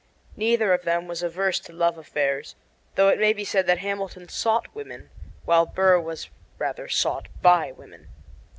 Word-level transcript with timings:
Neither 0.35 0.73
of 0.73 0.81
them 0.81 1.05
was 1.05 1.21
averse 1.21 1.59
to 1.59 1.71
love 1.71 1.95
affairs, 1.95 2.55
though 2.95 3.09
it 3.09 3.19
may 3.19 3.33
be 3.33 3.45
said 3.45 3.67
that 3.67 3.77
Hamilton 3.77 4.27
sought 4.29 4.73
women, 4.73 5.11
while 5.45 5.67
Burr 5.67 5.99
was 5.99 6.27
rather 6.57 6.87
sought 6.87 7.27
by 7.43 7.71
women. 7.71 8.07